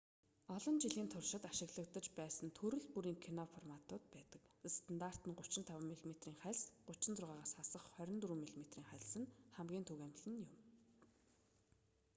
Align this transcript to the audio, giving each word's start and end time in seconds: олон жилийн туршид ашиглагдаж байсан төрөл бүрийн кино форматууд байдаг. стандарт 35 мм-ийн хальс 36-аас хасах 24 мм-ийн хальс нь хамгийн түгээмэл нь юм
олон 0.55 0.75
жилийн 0.83 1.09
туршид 1.13 1.43
ашиглагдаж 1.51 2.07
байсан 2.19 2.47
төрөл 2.57 2.83
бүрийн 2.93 3.19
кино 3.25 3.43
форматууд 3.53 4.03
байдаг. 4.15 4.43
стандарт 4.77 5.19
35 5.23 5.71
мм-ийн 5.87 6.37
хальс 6.43 6.61
36-аас 6.89 7.51
хасах 7.57 7.83
24 7.97 8.33
мм-ийн 8.41 8.87
хальс 8.91 9.11
нь 9.21 9.31
хамгийн 9.55 9.85
түгээмэл 9.87 10.23
нь 10.31 10.39
юм 10.45 10.51